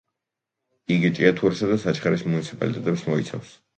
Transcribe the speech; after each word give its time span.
იგი 0.95 1.11
ჭიათურისა 1.19 1.69
და 1.73 1.77
საჩხერის 1.83 2.25
მუნიციპალიტეტებს 2.33 3.05
მოიცავს. 3.11 3.53